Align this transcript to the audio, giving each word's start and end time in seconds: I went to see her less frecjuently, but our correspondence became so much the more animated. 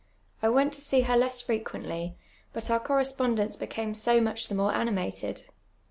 I 0.41 0.49
went 0.49 0.73
to 0.73 0.81
see 0.81 1.01
her 1.01 1.15
less 1.15 1.41
frecjuently, 1.43 2.15
but 2.53 2.71
our 2.71 2.79
correspondence 2.79 3.55
became 3.55 3.93
so 3.93 4.19
much 4.19 4.47
the 4.47 4.55
more 4.55 4.73
animated. 4.73 5.43